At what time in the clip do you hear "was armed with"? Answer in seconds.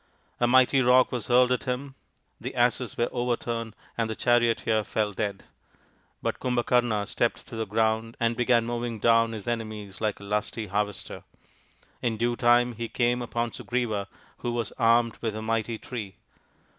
14.51-15.35